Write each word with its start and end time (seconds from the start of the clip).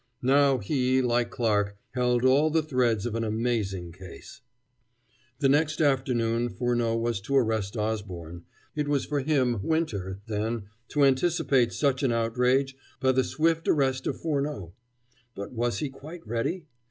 Now 0.23 0.57
he, 0.57 0.99
like 0.99 1.29
Clarke, 1.29 1.77
held 1.91 2.25
all 2.25 2.49
the 2.49 2.63
threads 2.63 3.05
of 3.05 3.13
an 3.13 3.23
amazing 3.23 3.91
case. 3.91 4.41
The 5.37 5.47
next 5.47 5.79
afternoon 5.79 6.49
Furneaux 6.49 6.95
was 6.97 7.21
to 7.21 7.37
arrest 7.37 7.77
Osborne 7.77 8.43
it 8.75 8.87
was 8.87 9.05
for 9.05 9.19
him, 9.19 9.61
Winter, 9.61 10.19
then, 10.25 10.63
to 10.87 11.03
anticipate 11.05 11.71
such 11.71 12.01
an 12.01 12.11
outrage 12.11 12.75
by 12.99 13.11
the 13.11 13.23
swift 13.23 13.67
arrest 13.67 14.07
of 14.07 14.19
Furneaux. 14.19 14.73
But 15.35 15.51
was 15.51 15.77
he 15.77 15.89
quite 15.91 16.25
ready? 16.25 16.65